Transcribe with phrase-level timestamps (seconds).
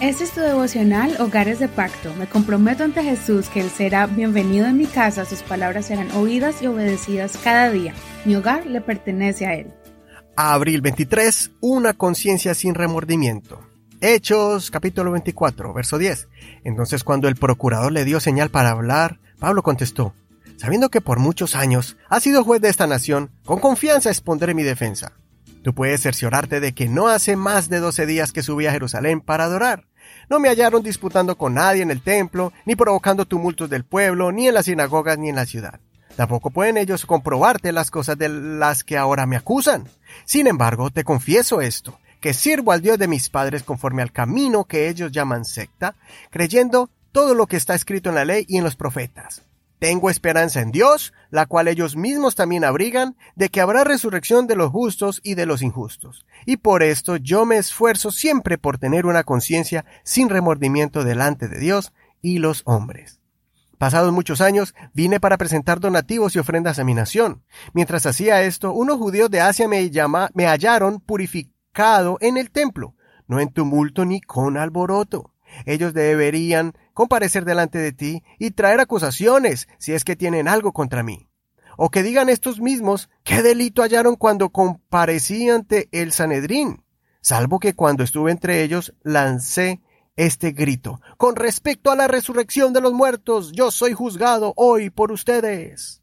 [0.00, 2.14] Este es tu devocional Hogares de Pacto.
[2.14, 6.62] Me comprometo ante Jesús que Él será bienvenido en mi casa, sus palabras serán oídas
[6.62, 7.92] y obedecidas cada día.
[8.24, 9.74] Mi hogar le pertenece a Él.
[10.36, 13.60] Abril 23, una conciencia sin remordimiento.
[14.00, 16.28] Hechos capítulo 24, verso 10.
[16.64, 20.14] Entonces cuando el procurador le dio señal para hablar, Pablo contestó,
[20.56, 24.62] sabiendo que por muchos años has sido juez de esta nación, con confianza expondré mi
[24.62, 25.19] defensa.
[25.62, 29.20] Tú puedes cerciorarte de que no hace más de doce días que subí a Jerusalén
[29.20, 29.84] para adorar.
[30.30, 34.48] No me hallaron disputando con nadie en el templo, ni provocando tumultos del pueblo, ni
[34.48, 35.80] en las sinagogas, ni en la ciudad.
[36.16, 39.88] Tampoco pueden ellos comprobarte las cosas de las que ahora me acusan.
[40.24, 44.64] Sin embargo, te confieso esto, que sirvo al Dios de mis padres conforme al camino
[44.64, 45.94] que ellos llaman secta,
[46.30, 49.42] creyendo todo lo que está escrito en la ley y en los profetas.
[49.80, 54.54] Tengo esperanza en Dios, la cual ellos mismos también abrigan, de que habrá resurrección de
[54.54, 56.26] los justos y de los injustos.
[56.44, 61.58] Y por esto yo me esfuerzo siempre por tener una conciencia sin remordimiento delante de
[61.58, 63.20] Dios y los hombres.
[63.78, 67.42] Pasados muchos años, vine para presentar donativos y ofrendas a mi nación.
[67.72, 69.90] Mientras hacía esto, unos judíos de Asia me,
[70.34, 72.94] me hallaron purificado en el templo,
[73.26, 75.32] no en tumulto ni con alboroto.
[75.64, 81.02] Ellos deberían comparecer delante de ti y traer acusaciones si es que tienen algo contra
[81.02, 81.30] mí.
[81.78, 86.84] O que digan estos mismos qué delito hallaron cuando comparecí ante el Sanedrín,
[87.22, 89.80] salvo que cuando estuve entre ellos lancé
[90.14, 91.00] este grito.
[91.16, 96.02] Con respecto a la resurrección de los muertos, yo soy juzgado hoy por ustedes.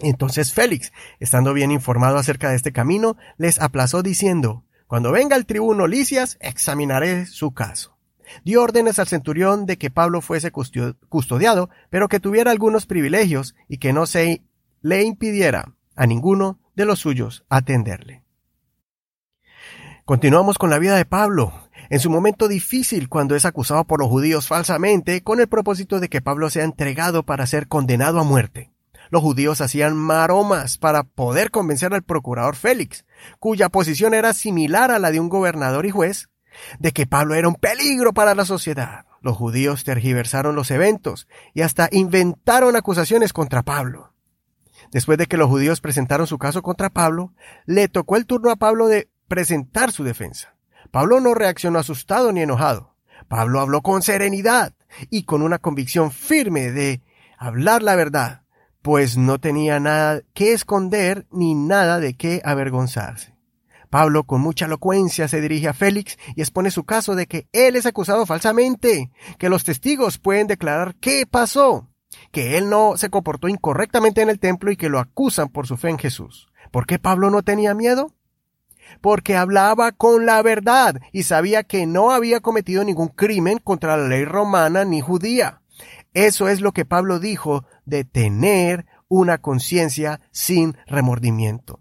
[0.00, 5.46] Entonces Félix, estando bien informado acerca de este camino, les aplazó diciendo, Cuando venga el
[5.46, 7.99] tribuno Licias, examinaré su caso
[8.44, 13.78] dio órdenes al centurión de que Pablo fuese custodiado, pero que tuviera algunos privilegios y
[13.78, 14.42] que no se
[14.82, 18.22] le impidiera a ninguno de los suyos atenderle.
[20.04, 21.52] Continuamos con la vida de Pablo,
[21.88, 26.08] en su momento difícil cuando es acusado por los judíos falsamente con el propósito de
[26.08, 28.72] que Pablo sea entregado para ser condenado a muerte.
[29.10, 33.04] Los judíos hacían maromas para poder convencer al procurador Félix,
[33.40, 36.29] cuya posición era similar a la de un gobernador y juez,
[36.78, 39.06] de que Pablo era un peligro para la sociedad.
[39.22, 44.14] Los judíos tergiversaron los eventos y hasta inventaron acusaciones contra Pablo.
[44.92, 47.32] Después de que los judíos presentaron su caso contra Pablo,
[47.66, 50.56] le tocó el turno a Pablo de presentar su defensa.
[50.90, 52.96] Pablo no reaccionó asustado ni enojado.
[53.28, 54.74] Pablo habló con serenidad
[55.10, 57.02] y con una convicción firme de
[57.38, 58.42] hablar la verdad,
[58.82, 63.36] pues no tenía nada que esconder ni nada de qué avergonzarse.
[63.90, 67.74] Pablo con mucha elocuencia se dirige a Félix y expone su caso de que él
[67.74, 71.88] es acusado falsamente, que los testigos pueden declarar qué pasó,
[72.30, 75.76] que él no se comportó incorrectamente en el templo y que lo acusan por su
[75.76, 76.48] fe en Jesús.
[76.70, 78.14] ¿Por qué Pablo no tenía miedo?
[79.00, 84.06] Porque hablaba con la verdad y sabía que no había cometido ningún crimen contra la
[84.06, 85.62] ley romana ni judía.
[86.14, 91.80] Eso es lo que Pablo dijo de tener una conciencia sin remordimiento.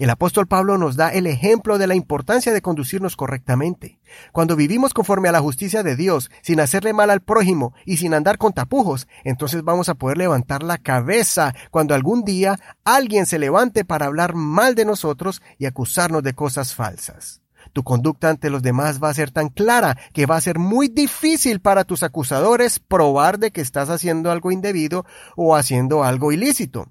[0.00, 4.00] El apóstol Pablo nos da el ejemplo de la importancia de conducirnos correctamente.
[4.32, 8.14] Cuando vivimos conforme a la justicia de Dios, sin hacerle mal al prójimo y sin
[8.14, 13.38] andar con tapujos, entonces vamos a poder levantar la cabeza cuando algún día alguien se
[13.38, 17.42] levante para hablar mal de nosotros y acusarnos de cosas falsas.
[17.74, 20.88] Tu conducta ante los demás va a ser tan clara que va a ser muy
[20.88, 25.04] difícil para tus acusadores probar de que estás haciendo algo indebido
[25.36, 26.88] o haciendo algo ilícito.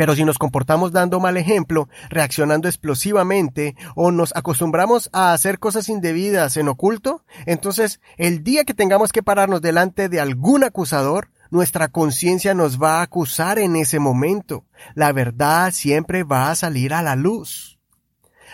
[0.00, 5.90] Pero si nos comportamos dando mal ejemplo, reaccionando explosivamente o nos acostumbramos a hacer cosas
[5.90, 11.88] indebidas en oculto, entonces el día que tengamos que pararnos delante de algún acusador, nuestra
[11.88, 14.64] conciencia nos va a acusar en ese momento.
[14.94, 17.78] La verdad siempre va a salir a la luz.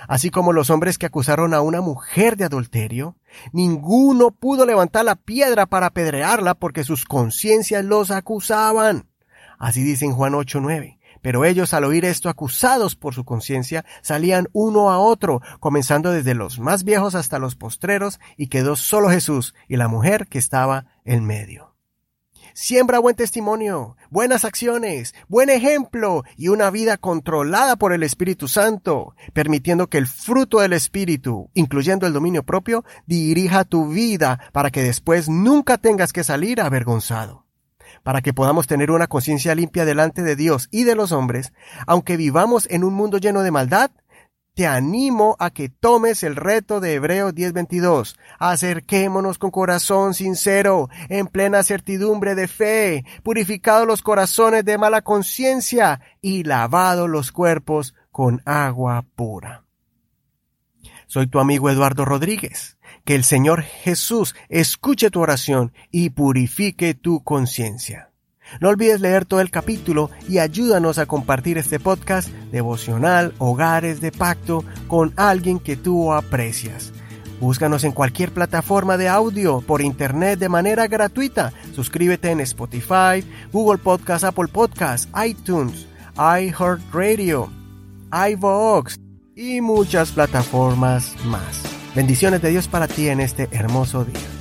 [0.08, 3.18] Así como los hombres que acusaron a una mujer de adulterio,
[3.52, 9.06] ninguno pudo levantar la piedra para apedrearla porque sus conciencias los acusaban.
[9.58, 10.95] Así dice en Juan 8:9.
[11.26, 16.34] Pero ellos al oír esto acusados por su conciencia salían uno a otro, comenzando desde
[16.34, 20.87] los más viejos hasta los postreros, y quedó solo Jesús y la mujer que estaba
[21.05, 21.75] en medio.
[22.55, 29.17] Siembra buen testimonio, buenas acciones, buen ejemplo y una vida controlada por el Espíritu Santo,
[29.32, 34.84] permitiendo que el fruto del Espíritu, incluyendo el dominio propio, dirija tu vida para que
[34.84, 37.45] después nunca tengas que salir avergonzado
[38.03, 41.53] para que podamos tener una conciencia limpia delante de Dios y de los hombres,
[41.87, 43.91] aunque vivamos en un mundo lleno de maldad,
[44.56, 48.17] te animo a que tomes el reto de Hebreos 10:22.
[48.38, 56.00] Acerquémonos con corazón sincero, en plena certidumbre de fe, purificados los corazones de mala conciencia
[56.23, 59.65] y lavados los cuerpos con agua pura.
[61.06, 62.79] Soy tu amigo Eduardo Rodríguez.
[63.05, 68.11] Que el Señor Jesús escuche tu oración y purifique tu conciencia.
[68.61, 74.11] No olvides leer todo el capítulo y ayúdanos a compartir este podcast devocional Hogares de
[74.11, 76.93] Pacto con alguien que tú aprecias.
[77.41, 81.52] Búscanos en cualquier plataforma de audio por internet de manera gratuita.
[81.73, 85.87] Suscríbete en Spotify, Google Podcast, Apple Podcast, iTunes,
[86.17, 87.50] iHeartRadio,
[88.11, 89.06] iVoox
[89.37, 91.62] y muchas plataformas más.
[91.94, 94.36] Bendiciones de Dios para ti en este hermoso día.